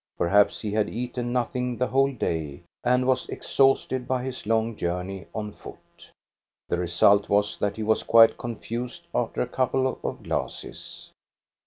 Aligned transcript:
Per 0.17 0.29
haps 0.29 0.61
he 0.61 0.71
had 0.71 0.89
eaten 0.89 1.31
nothing 1.31 1.77
the 1.77 1.85
whole 1.85 2.11
day, 2.11 2.63
and 2.83 3.05
was 3.05 3.29
exhausted 3.29 4.07
by 4.07 4.23
his 4.23 4.47
long 4.47 4.75
journey 4.75 5.27
on 5.35 5.51
foot. 5.53 6.09
The 6.69 6.79
result 6.79 7.29
was 7.29 7.55
that 7.59 7.75
he 7.75 7.83
was 7.83 8.01
quite 8.01 8.35
confused 8.39 9.05
after 9.13 9.43
a 9.43 9.47
couple 9.47 9.99
of 10.03 10.23
glasses. 10.23 11.11